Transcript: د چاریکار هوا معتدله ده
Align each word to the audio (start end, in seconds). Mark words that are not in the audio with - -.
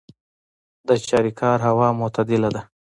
د 0.87 0.89
چاریکار 1.07 1.57
هوا 1.67 1.87
معتدله 1.99 2.49
ده 2.55 2.61